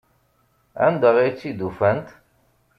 Anda 0.85 1.09
ay 1.17 1.31
tt-id-ufant? 1.33 2.07